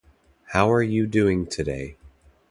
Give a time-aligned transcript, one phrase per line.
[0.47, 1.95] How are you doing today?